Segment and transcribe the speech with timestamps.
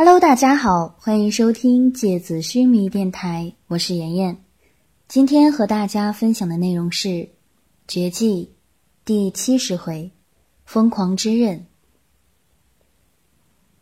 [0.00, 4.38] Hello，大家好，欢迎收听芥子须弥电台，我是妍妍。
[5.08, 7.08] 今天和大家分享的内容是
[7.88, 8.44] 《绝技》
[9.04, 10.08] 第七十回
[10.64, 11.66] “疯狂之刃”。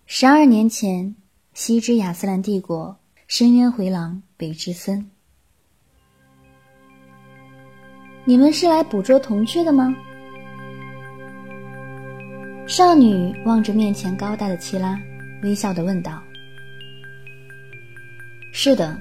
[0.09, 1.15] 十二年前，
[1.53, 2.97] 西之亚斯兰帝国，
[3.29, 5.11] 深渊回廊北之森。
[8.25, 9.95] 你们是来捕捉铜雀的吗？
[12.67, 14.99] 少女望着面前高大的七拉。
[15.43, 16.23] 微笑的问道
[18.53, 18.99] ：“是的，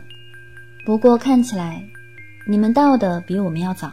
[0.86, 1.84] 不过看起来，
[2.48, 3.92] 你们到的比我们要早。”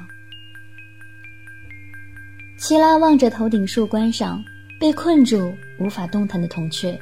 [2.59, 4.42] 七拉望着头顶树冠上
[4.78, 6.98] 被困住、无法动弹的铜雀，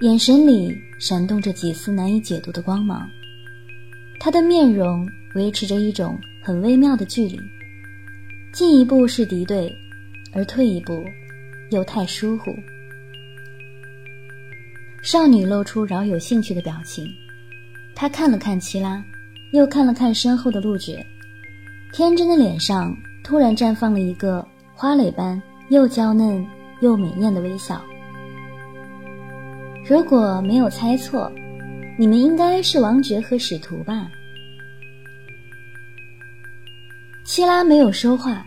[0.00, 3.08] 眼神里闪动着几丝难以解读的光芒。
[4.18, 7.40] 他的面容维持着一种很微妙的距离，
[8.52, 9.74] 进一步是敌对，
[10.32, 11.04] 而退一步
[11.70, 12.54] 又太疏忽。
[15.02, 17.06] 少女露出饶有兴趣的表情，
[17.94, 19.02] 她看了看七拉，
[19.52, 21.04] 又看了看身后的陆爵，
[21.90, 25.40] 天真的脸上突然绽放了一个花蕾般
[25.70, 26.46] 又娇嫩
[26.82, 27.82] 又美艳的微笑。
[29.88, 31.32] 如果没有猜错，
[31.98, 34.06] 你们应该是王爵和使徒吧？
[37.24, 38.46] 七拉没有说话，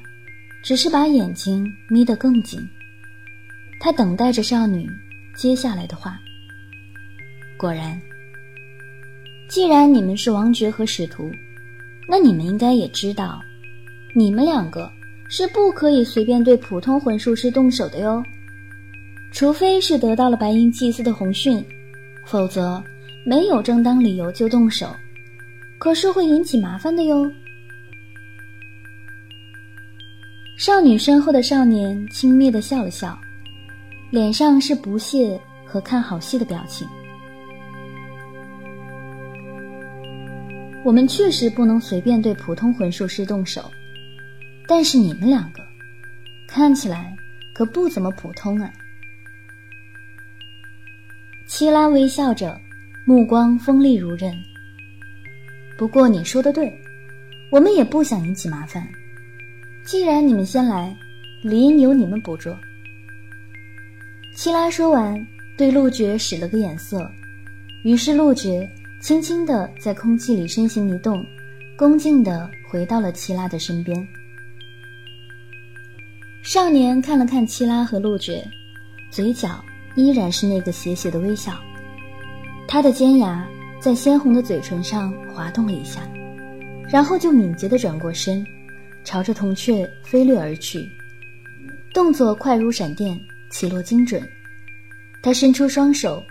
[0.63, 2.59] 只是把眼睛眯得更紧。
[3.79, 4.87] 他等待着少女
[5.35, 6.19] 接下来的话。
[7.63, 7.97] 果然，
[9.47, 11.31] 既然你们是王爵和使徒，
[12.09, 13.41] 那你们应该也知道，
[14.13, 14.91] 你们两个
[15.29, 18.21] 是不可以随便对普通魂术师动手的哟。
[19.31, 21.63] 除非是得到了白银祭司的红讯，
[22.25, 22.83] 否则
[23.25, 24.93] 没有正当理由就动手，
[25.79, 27.31] 可是会引起麻烦的哟。
[30.57, 33.17] 少女身后的少年轻蔑的笑了笑，
[34.11, 36.85] 脸上是不屑和看好戏的表情。
[40.83, 43.71] 我们确实不能随便对普通魂术师动手，
[44.67, 45.63] 但是你们两个
[46.47, 47.15] 看起来
[47.55, 48.71] 可不怎么普通啊！
[51.47, 52.59] 七拉微笑着，
[53.05, 54.33] 目光锋利如刃。
[55.77, 56.77] 不过你说的对，
[57.49, 58.85] 我们也不想引起麻烦。
[59.85, 60.95] 既然你们先来，
[61.43, 62.57] 理应由你们捕捉。
[64.35, 65.25] 七拉说完，
[65.57, 67.09] 对陆绝使了个眼色，
[67.83, 68.69] 于是陆绝。
[69.03, 71.21] 轻轻地在空气里身形一动，
[71.77, 74.07] 恭敬地回到了七拉的身边。
[76.41, 78.41] 少年看了看七拉和陆爵，
[79.11, 79.61] 嘴角
[79.95, 81.51] 依然是那个邪邪的微笑。
[82.65, 83.45] 他的尖牙
[83.77, 86.09] 在鲜红的嘴唇上滑动了一下，
[86.89, 88.41] 然后就敏捷地转过身，
[89.03, 90.89] 朝着铜雀飞掠而去，
[91.93, 93.19] 动作快如闪电，
[93.51, 94.25] 起落精准。
[95.21, 96.23] 他伸出双手，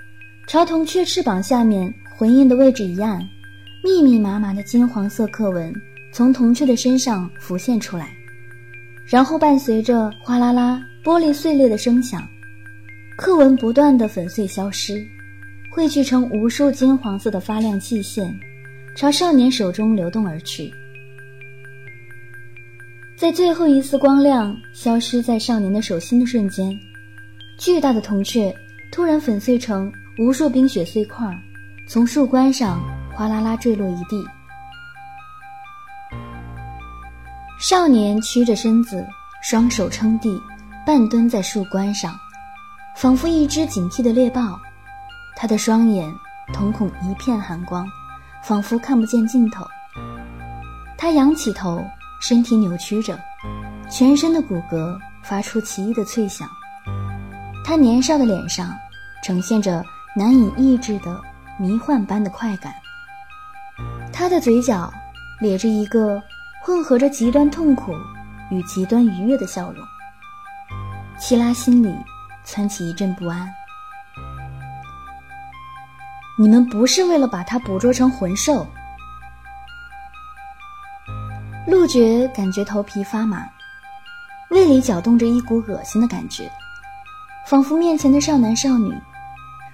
[0.47, 1.93] 朝铜雀翅膀下面。
[2.23, 3.29] 魂印的位置一按，
[3.83, 5.75] 密密麻麻的金黄色刻纹
[6.13, 8.17] 从铜雀的身上浮现出来，
[9.05, 12.23] 然后伴随着哗啦啦玻璃碎裂的声响，
[13.17, 15.05] 刻纹不断的粉碎消失，
[15.69, 18.33] 汇聚成无数金黄色的发亮细线，
[18.95, 20.73] 朝少年手中流动而去。
[23.17, 26.79] 在最后一丝光亮消失在少年的手心的瞬间，
[27.59, 28.55] 巨大的铜雀
[28.93, 31.37] 突然粉碎成无数冰雪碎块。
[31.93, 32.81] 从树冠上
[33.15, 34.27] 哗啦啦坠落一地，
[37.61, 39.07] 少年屈着身子，
[39.43, 40.41] 双手撑地，
[40.87, 42.19] 半蹲在树冠上，
[42.97, 44.59] 仿佛一只警惕的猎豹。
[45.37, 46.11] 他的双眼
[46.55, 47.87] 瞳孔一片寒光，
[48.43, 49.63] 仿佛看不见尽头。
[50.97, 51.85] 他仰起头，
[52.23, 53.21] 身体扭曲着，
[53.91, 56.49] 全身的骨骼发出奇异的脆响。
[57.63, 58.75] 他年少的脸上
[59.23, 59.85] 呈现着
[60.17, 61.23] 难以抑制的。
[61.59, 62.75] 迷幻般的快感，
[64.13, 64.93] 他的嘴角
[65.41, 66.21] 咧着一个
[66.63, 67.93] 混合着极端痛苦
[68.51, 69.85] 与极端愉悦的笑容。
[71.19, 71.95] 七拉心里
[72.45, 73.49] 窜起一阵不安。
[76.39, 78.67] 你们不是为了把他捕捉成魂兽？
[81.67, 83.47] 陆绝感觉头皮发麻，
[84.51, 86.51] 胃里搅动着一股恶心的感觉，
[87.47, 88.93] 仿佛面前的少男少女。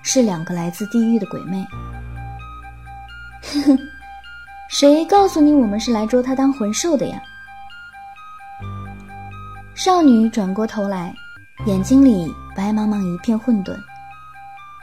[0.03, 1.65] 是两个来自地狱的鬼魅。
[3.43, 3.79] 哼哼，
[4.71, 7.21] 谁告诉你我们是来捉他当魂兽的呀？
[9.75, 11.15] 少女转过头来，
[11.67, 13.77] 眼睛里白茫茫一片混沌。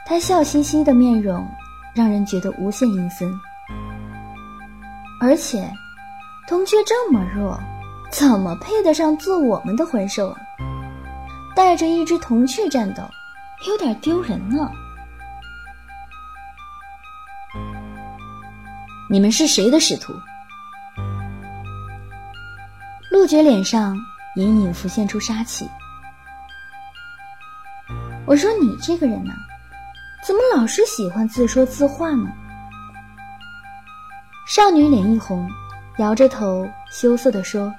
[0.06, 1.46] 她笑嘻嘻的面容
[1.94, 3.30] 让人觉得无限阴森。
[5.20, 5.70] 而且，
[6.48, 7.58] 铜雀这么弱，
[8.10, 10.38] 怎么配得上做我们的魂兽啊？
[11.54, 13.02] 带着一只铜雀战斗，
[13.66, 14.70] 有点丢人呢。
[19.08, 20.12] 你们是谁的使徒？
[23.08, 23.96] 陆爵脸上
[24.34, 25.68] 隐隐浮现出杀气。
[28.26, 29.32] 我说你这个人呢，
[30.26, 32.28] 怎么老是喜欢自说自话呢？
[34.48, 35.48] 少女脸一红，
[35.98, 37.72] 摇着头羞涩地说：“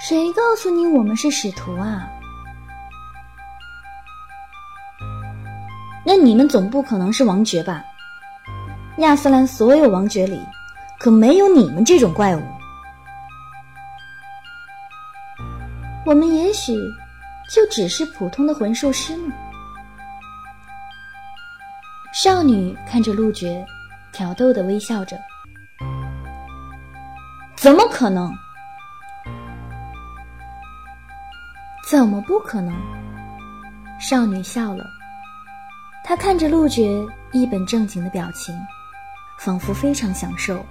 [0.00, 2.08] 谁告诉你我们是使徒啊？
[6.06, 7.84] 那你们总不可能是王爵吧？
[8.98, 10.40] 亚斯兰所有王爵里，
[10.98, 12.42] 可没有你们这种怪物。
[16.06, 16.74] 我们也许……”
[17.50, 19.32] 就只是普通的魂术师呢？
[22.12, 23.64] 少女看着陆爵，
[24.12, 25.16] 挑逗的微笑着。
[27.56, 28.30] 怎么可能？
[31.88, 32.74] 怎么不可能？
[33.98, 34.84] 少女笑了，
[36.04, 37.02] 她看着陆爵
[37.32, 38.54] 一本正经的表情，
[39.38, 40.64] 仿佛非常享受。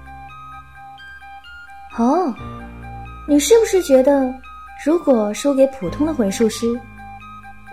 [1.98, 2.34] 哦，
[3.28, 4.34] 你是不是觉得？
[4.86, 6.68] 如果输给普通的魂术师，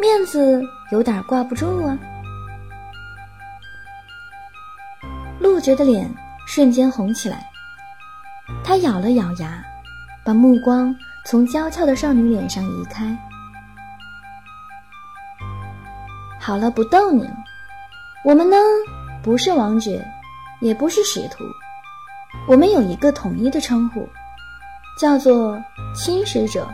[0.01, 1.99] 面子有点挂不住啊！
[5.39, 6.11] 陆觉的脸
[6.47, 7.47] 瞬间红起来，
[8.65, 9.63] 他咬了咬牙，
[10.25, 10.97] 把目光
[11.27, 13.15] 从娇俏的少女脸上移开。
[16.41, 17.37] 好了，不逗你了。
[18.25, 18.57] 我们呢，
[19.23, 20.03] 不是王爵，
[20.61, 21.45] 也不是使徒，
[22.49, 24.09] 我们有一个统一的称呼，
[24.99, 25.63] 叫做
[25.95, 26.69] 侵蚀者。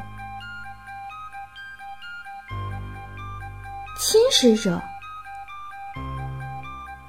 [3.99, 4.81] 侵蚀者。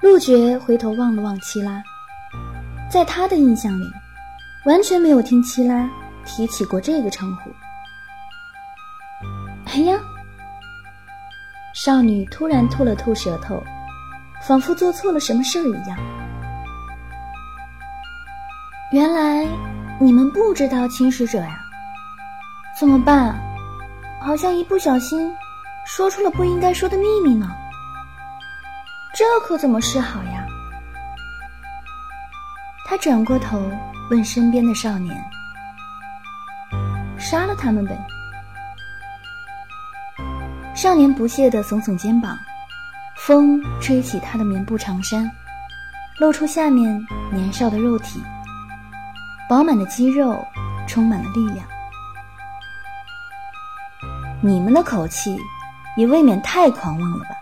[0.01, 1.81] 陆爵回头望了望七拉，
[2.91, 3.85] 在他的印象里，
[4.65, 5.89] 完全没有听七拉
[6.25, 7.51] 提起过这个称呼。
[9.65, 9.97] 哎呀！
[11.73, 13.63] 少女突然吐了吐舌头，
[14.45, 15.97] 仿佛做错了什么事儿一样。
[18.91, 19.47] 原来
[20.01, 21.57] 你们不知道侵蚀者呀？
[22.77, 23.39] 怎么办？
[24.21, 25.31] 好像一不小心。
[25.87, 27.49] 说出了不应该说的秘密呢，
[29.15, 30.45] 这可怎么是好呀？
[32.85, 33.59] 他转过头
[34.11, 35.19] 问身边的少年
[37.17, 37.97] ：“杀了他们呗？”
[40.75, 42.37] 少年不屑地耸耸肩膀，
[43.17, 45.29] 风吹起他的棉布长衫，
[46.19, 48.21] 露出下面年少的肉体，
[49.51, 50.47] 饱满的肌肉
[50.87, 51.67] 充满了力量。
[54.41, 55.37] 你们的口气。
[55.97, 57.35] 也未免太狂妄了吧！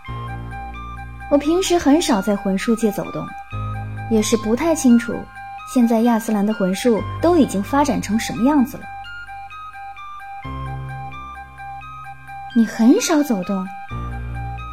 [1.30, 3.24] 我平时很少在魂术界走动，
[4.10, 5.14] 也是不太清楚
[5.72, 8.82] 现在亚斯兰的魂术都已经发展成什么样子了。
[12.56, 13.64] 你很少走动，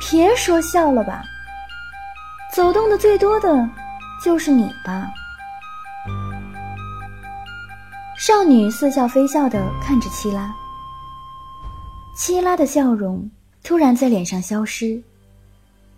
[0.10, 1.22] 别说笑了吧！
[2.52, 3.70] 走动的最多的
[4.24, 5.08] 就是你吧？
[8.18, 10.52] 少女似笑非笑的看着七拉，
[12.16, 13.30] 七拉的笑容。
[13.64, 15.00] 突然在脸上消失，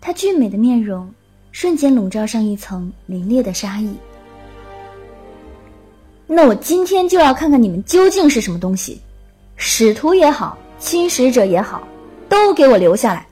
[0.02, 1.10] 她俊美的面容
[1.50, 3.94] 瞬间笼罩上一层凛冽的杀意。
[6.26, 9.00] 那我今天就要看看你们究竟是什么东西，
[9.56, 11.86] 使徒也好，侵蚀者也好，
[12.28, 13.26] 都给我留下来！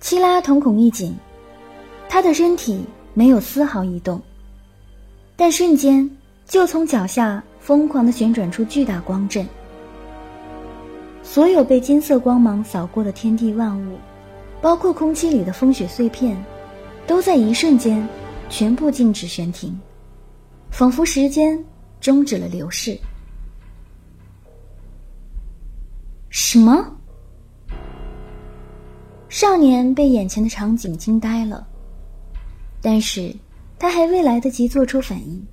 [0.00, 1.14] 七拉瞳孔一紧，
[2.08, 2.84] 他的身体
[3.14, 4.20] 没有丝毫移动，
[5.40, 6.06] 但瞬间
[6.46, 9.48] 就从脚下疯狂的旋转出巨大光阵。
[11.22, 13.96] 所有被金色光芒扫过的天地万物，
[14.60, 16.36] 包括空气里的风雪碎片，
[17.06, 18.06] 都在一瞬间
[18.50, 19.80] 全部静止悬停，
[20.70, 21.58] 仿佛时间
[22.02, 22.94] 终止了流逝。
[26.28, 26.86] 什么？
[29.30, 31.66] 少年被眼前的场景惊呆了，
[32.82, 33.34] 但是
[33.80, 35.44] 他还未来得及做出反应，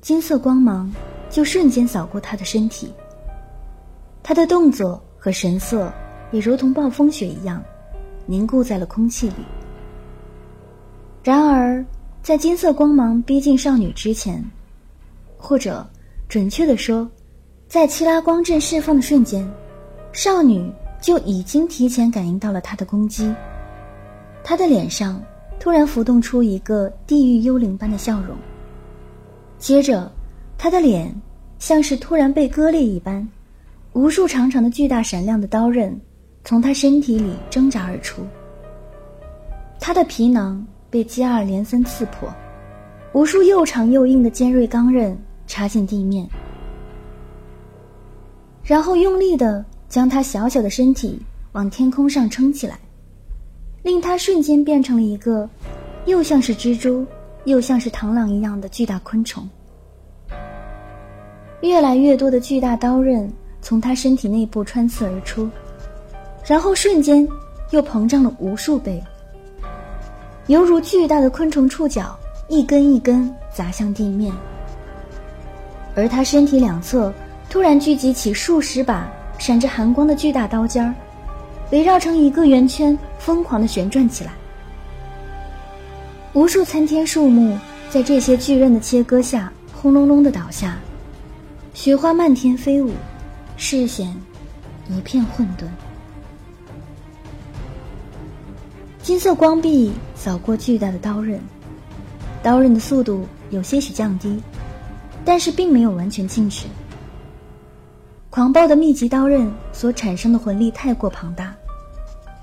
[0.00, 0.88] 金色光芒
[1.28, 2.94] 就瞬间扫过他的身体，
[4.22, 5.02] 他的动作。
[5.24, 5.92] 和神色
[6.32, 7.62] 也如同暴风雪一样，
[8.26, 9.34] 凝固在了空气里。
[11.22, 11.84] 然而，
[12.24, 14.44] 在金色光芒逼近少女之前，
[15.38, 15.88] 或者
[16.28, 17.08] 准确的说，
[17.68, 19.48] 在七拉光阵释放的瞬间，
[20.12, 20.68] 少女
[21.00, 23.32] 就已经提前感应到了他的攻击。
[24.42, 25.22] 她的脸上
[25.62, 28.36] 突然浮动出一个地狱幽灵般的笑容，
[29.58, 30.10] 接着，
[30.58, 31.14] 他的脸
[31.60, 33.26] 像是突然被割裂一般。
[33.92, 35.96] 无数长长的、巨大、闪亮的刀刃
[36.42, 38.22] 从他身体里挣扎而出，
[39.78, 42.28] 他的皮囊被接二连三刺破，
[43.12, 45.16] 无数又长又硬的尖锐钢刃
[45.46, 46.28] 插进地面，
[48.64, 52.80] 然后用力的将他小小的身体往天空上撑起来，
[53.82, 55.48] 令他瞬间变成了一个
[56.06, 57.04] 又像是蜘蛛，
[57.44, 59.48] 又像是螳螂一样的巨大昆虫。
[61.62, 65.48] 越来越多的巨大刀刃从他身体内部穿刺而出，
[66.44, 67.26] 然后瞬间
[67.70, 69.02] 又膨胀了无数倍，
[70.46, 74.32] 犹如巨大的昆虫触角，一根一根砸向地面。
[75.94, 77.12] 而他身体两侧
[77.50, 80.94] 突然聚集起数十把闪着寒光的巨大刀尖儿，
[81.72, 84.32] 围绕成一个圆圈，疯狂的旋转起来。
[86.34, 90.76] 无数参天树木在这些巨刃的切割下，轰隆隆的倒下。
[91.72, 92.92] 雪花漫天飞舞，
[93.56, 94.14] 视线
[94.88, 95.64] 一片混沌。
[99.02, 101.40] 金色光壁扫过巨大的刀刃，
[102.42, 104.42] 刀刃的速度有些许降低，
[105.24, 106.66] 但是并没有完全静止。
[108.28, 111.54] 狂暴的密集刀刃所产生的魂力太过庞大，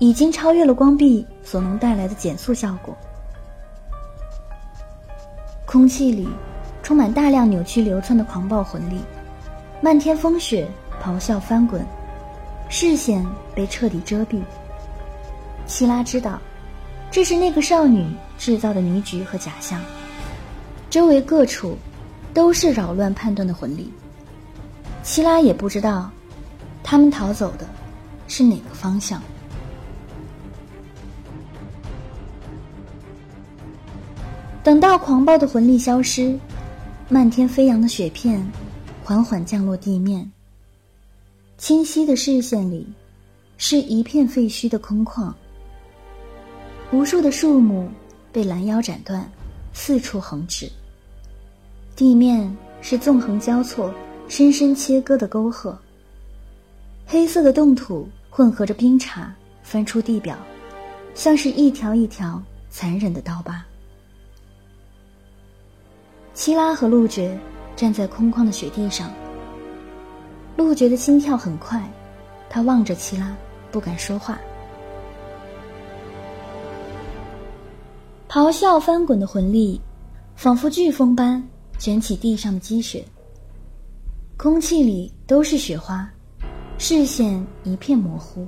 [0.00, 2.96] 已经超越了光壁所能带来的减速效果。
[5.66, 6.26] 空气里
[6.82, 8.98] 充满大量扭曲流窜的狂暴魂力。
[9.82, 10.66] 漫天风雪，
[11.02, 11.84] 咆哮翻滚，
[12.70, 14.40] 视线被彻底遮蔽。
[15.66, 16.40] 希拉知道，
[17.10, 19.80] 这是那个少女制造的迷局和假象。
[20.88, 21.76] 周围各处
[22.32, 23.92] 都是扰乱判断的魂力。
[25.02, 26.10] 希拉也不知道，
[26.82, 27.66] 他们逃走的
[28.28, 29.22] 是哪个方向。
[34.62, 36.38] 等到狂暴的魂力消失，
[37.08, 38.44] 漫天飞扬的雪片。
[39.02, 40.30] 缓缓降落地面。
[41.58, 42.86] 清晰的视线里，
[43.56, 45.32] 是一片废墟的空旷。
[46.92, 47.88] 无数的树木
[48.30, 49.28] 被拦腰斩断，
[49.72, 50.70] 四处横直。
[51.96, 53.92] 地面是纵横交错、
[54.28, 55.76] 深深切割的沟壑。
[57.04, 59.26] 黑色的冻土混合着冰碴
[59.64, 60.36] 翻出地表，
[61.14, 62.40] 像是一条一条
[62.70, 63.64] 残忍的刀疤。
[66.34, 67.38] 七拉和陆绝。
[67.76, 69.10] 站在空旷的雪地上，
[70.54, 71.82] 陆觉的心跳很快，
[72.50, 73.34] 他望着齐拉，
[73.70, 74.38] 不敢说话。
[78.28, 79.80] 咆哮翻滚的魂力，
[80.36, 81.42] 仿佛飓风般
[81.78, 83.02] 卷起地上的积雪。
[84.36, 86.06] 空气里都是雪花，
[86.76, 88.46] 视线一片模糊，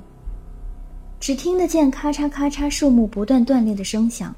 [1.19, 4.35] 只听得见咔嚓咔嚓树木不断断裂的声响，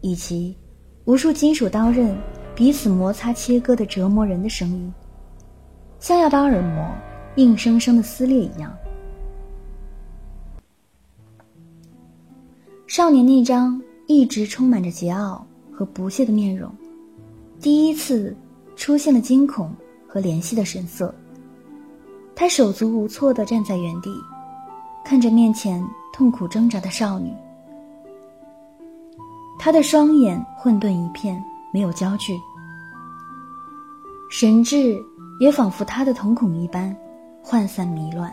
[0.00, 0.56] 以及
[1.04, 2.16] 无数金属刀刃。
[2.54, 4.92] 彼此摩擦切割的折磨人的声音，
[5.98, 6.86] 像要把耳膜
[7.36, 8.70] 硬生生的撕裂一样。
[12.86, 15.40] 少年那张一直充满着桀骜
[15.72, 16.70] 和不屑的面容，
[17.58, 18.36] 第一次
[18.76, 19.74] 出现了惊恐
[20.06, 21.12] 和怜惜的神色。
[22.36, 24.14] 他手足无措的站在原地，
[25.06, 25.82] 看着面前
[26.12, 27.32] 痛苦挣扎的少女，
[29.64, 31.40] 他的双眼混沌一片。
[31.74, 32.38] 没有焦距，
[34.28, 35.00] 神智
[35.40, 36.94] 也仿佛他的瞳孔一般
[37.42, 38.30] 涣散迷乱。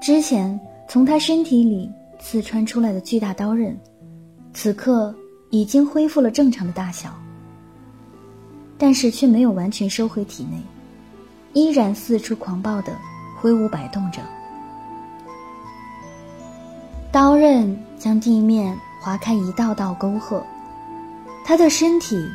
[0.00, 3.76] 之前从他身体里刺穿出来的巨大刀刃，
[4.52, 5.12] 此刻
[5.50, 7.10] 已经恢复了正常的大小，
[8.78, 10.62] 但是却没有完全收回体内，
[11.52, 12.96] 依然四处狂暴的
[13.40, 14.20] 挥舞摆动着。
[17.10, 20.44] 刀刃将地面划开一道道沟壑。
[21.44, 22.28] 他的身体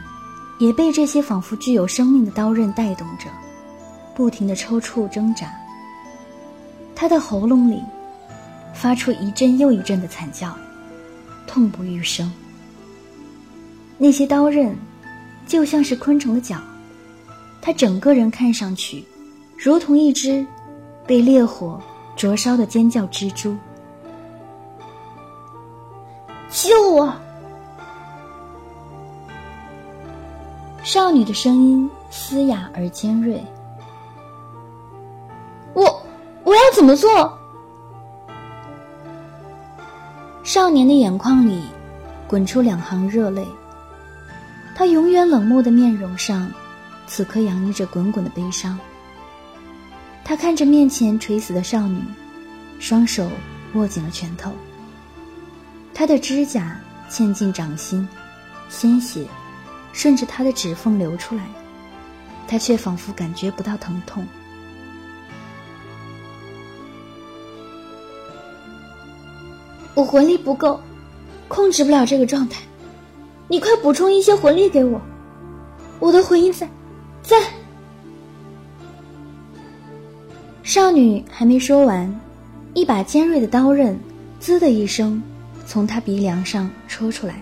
[0.60, 3.26] 也被这些仿佛具有生命的刀刃带动着，
[4.16, 5.52] 不停的抽搐挣扎。
[6.96, 7.82] 他的喉咙里
[8.74, 10.56] 发出一阵又一阵的惨叫，
[11.46, 12.32] 痛不欲生。
[13.98, 14.76] 那些刀刃
[15.46, 16.58] 就像是昆虫的脚，
[17.62, 19.04] 他整个人看上去
[19.58, 20.46] 如同一只
[21.06, 21.80] 被烈火
[22.16, 23.56] 灼烧的尖叫蜘蛛。
[26.54, 27.12] 救我！
[30.84, 33.44] 少女的声音嘶哑而尖锐。
[35.74, 35.84] 我
[36.44, 37.36] 我要怎么做？
[40.44, 41.64] 少年的眼眶里
[42.28, 43.48] 滚出两行热泪。
[44.76, 46.52] 他永远冷漠的面容上，
[47.08, 48.78] 此刻洋溢着滚滚的悲伤。
[50.24, 52.00] 他看着面前垂死的少女，
[52.80, 53.28] 双手
[53.74, 54.52] 握紧了拳头。
[55.94, 58.08] 他的指甲嵌进掌心，
[58.70, 59.26] 鲜血。
[59.96, 61.44] 顺着他的指缝流出来，
[62.48, 64.26] 他却仿佛感觉不到疼痛。
[69.94, 70.82] 我魂力不够，
[71.48, 72.64] 控制不了这个状态，
[73.48, 75.00] 你快补充一些魂力给我。
[76.00, 76.68] 我的魂音在，
[77.22, 77.38] 在。
[80.64, 82.20] 少女还没说完，
[82.74, 83.96] 一把尖锐的刀刃
[84.42, 85.22] “滋”的一声
[85.66, 87.42] 从他鼻梁上戳出来，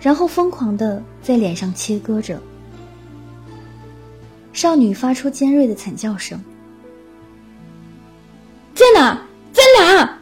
[0.00, 2.40] 然后疯狂的在脸上切割着。
[4.52, 6.42] 少女发出尖锐的惨叫声
[8.74, 9.20] ：“在哪？
[9.52, 10.18] 在哪？”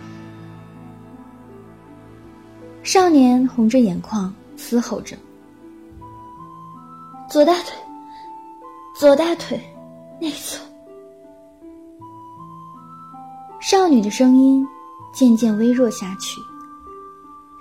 [2.82, 5.16] 少年红着眼眶嘶吼着
[7.30, 7.72] ：“左大腿，
[8.98, 9.60] 左大腿，
[10.20, 10.60] 那侧。”
[13.60, 14.66] 少女的声音
[15.12, 16.40] 渐渐微弱下去，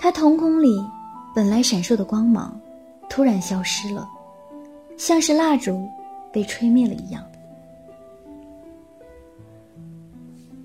[0.03, 0.85] 他瞳孔里
[1.33, 2.59] 本来闪烁的光芒
[3.09, 4.05] 突然消失了，
[4.97, 5.87] 像是蜡烛
[6.29, 7.23] 被吹灭了一样。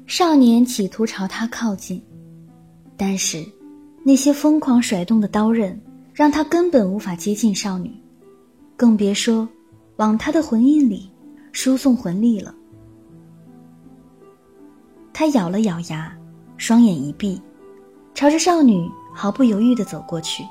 [0.09, 2.03] 少年企图朝他靠近，
[2.97, 3.47] 但是
[4.03, 5.81] 那些疯狂甩动的刀刃
[6.13, 7.95] 让他根本无法接近少女，
[8.77, 9.49] 更别说
[9.99, 11.09] 往他的魂印里
[11.53, 12.53] 输送魂力了。
[15.13, 16.13] 他咬了咬牙，
[16.57, 17.41] 双眼一闭，
[18.15, 20.47] 朝着少女毫不犹豫地走过去。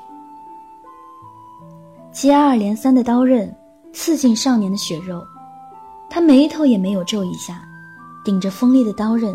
[2.12, 3.50] 接二连三的刀刃
[3.94, 5.26] 刺进少年的血肉，
[6.10, 7.66] 他眉头也没有皱一下，
[8.22, 9.34] 顶着锋利的刀刃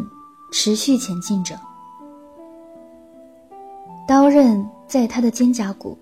[0.51, 1.59] 持续前进着。
[4.07, 5.97] 刀刃在他的肩胛骨、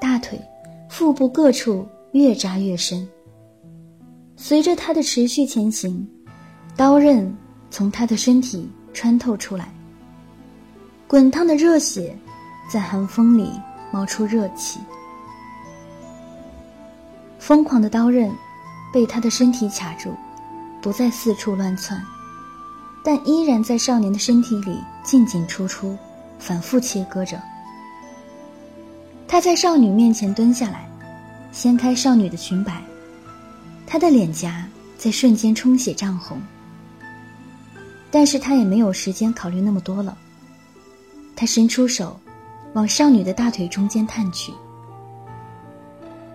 [0.00, 0.40] 大腿、
[0.88, 3.06] 腹部各处越扎越深。
[4.34, 6.08] 随着他的持续前行，
[6.74, 7.36] 刀刃。
[7.70, 9.72] 从他的身体穿透出来，
[11.08, 12.14] 滚烫的热血
[12.72, 13.52] 在寒风里
[13.90, 14.80] 冒出热气。
[17.38, 18.32] 疯狂的刀刃
[18.90, 20.14] 被他的身体卡住，
[20.80, 22.02] 不再四处乱窜，
[23.04, 25.94] 但依然在少年的身体里进进出出，
[26.38, 27.38] 反复切割着。
[29.28, 30.88] 他在少女面前蹲下来，
[31.52, 32.82] 掀开少女的裙摆，
[33.86, 36.40] 他的脸颊在瞬间充血涨红。
[38.10, 40.16] 但是他也没有时间考虑那么多了。
[41.36, 42.18] 他伸出手，
[42.72, 44.52] 往少女的大腿中间探去。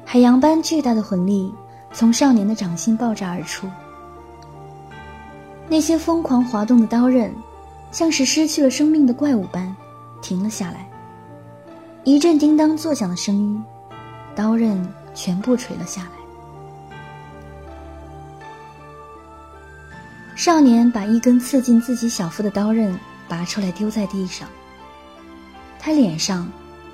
[0.06, 1.54] 海洋般巨大的魂力
[1.92, 3.70] 从少年的掌心爆炸而出。
[5.68, 7.34] 那些疯狂滑动的刀刃，
[7.92, 9.76] 像是失去了生命的怪物般，
[10.22, 10.88] 停了下来。
[12.04, 13.62] 一阵叮当作响的声音，
[14.34, 14.82] 刀刃
[15.14, 16.10] 全部垂了下来。
[20.36, 24.48] 少年把一根刺进自己小腹的刀刃拔出来，丢在地上。
[25.88, 26.46] 他脸上、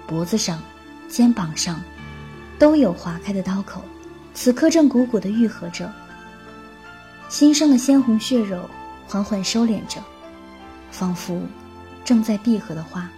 [0.06, 0.62] 脖子上、
[1.10, 1.82] 肩膀上，
[2.60, 3.82] 都有划开的刀口，
[4.36, 5.92] 此刻正鼓鼓的愈合着。
[7.28, 8.70] 新生的鲜红血肉
[9.08, 10.00] 缓缓收敛着，
[10.92, 11.42] 仿佛
[12.06, 13.10] 正在闭合的花。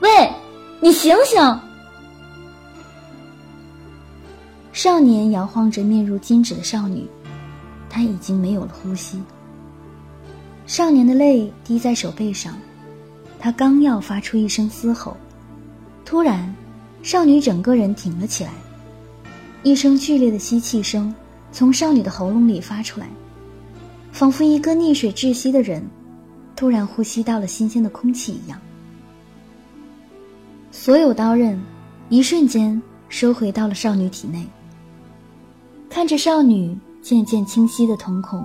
[0.00, 0.08] 喂，
[0.80, 1.60] 你醒醒！
[4.72, 7.06] 少年摇晃着面如金纸的少女。
[7.90, 9.22] 他已经没有了呼吸。
[10.66, 12.56] 少年的泪滴在手背上，
[13.40, 15.16] 他刚要发出一声嘶吼，
[16.04, 16.54] 突然，
[17.02, 18.52] 少女整个人挺了起来，
[19.62, 21.12] 一声剧烈的吸气声
[21.50, 23.08] 从少女的喉咙里发出来，
[24.12, 25.82] 仿佛一个溺水窒息的人
[26.54, 28.60] 突然呼吸到了新鲜的空气一样。
[30.70, 31.60] 所有刀刃
[32.10, 34.46] 一瞬间收回到了少女体内，
[35.88, 36.78] 看着少女。
[37.02, 38.44] 渐渐清晰的瞳孔，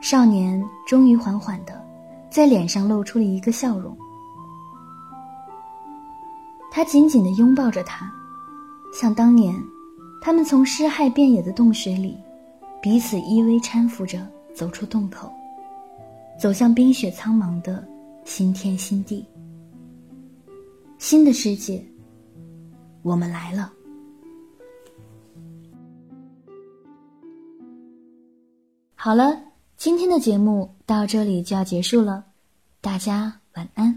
[0.00, 1.84] 少年终于缓缓的
[2.30, 3.98] 在脸上露出了一个笑容。
[6.76, 8.12] 他紧紧的拥抱着她，
[8.92, 9.54] 像当年
[10.20, 12.18] 他们从尸骸遍野的洞穴里
[12.82, 15.32] 彼此依偎搀扶着走出洞口，
[16.36, 17.86] 走向冰雪苍茫的
[18.24, 19.24] 新天新地。
[20.98, 21.80] 新的世界，
[23.02, 23.72] 我们来了。
[28.96, 29.40] 好了，
[29.76, 32.24] 今天的节目到这里就要结束了，
[32.80, 33.92] 大家晚安。